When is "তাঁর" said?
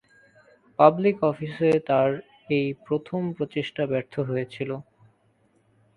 1.89-2.09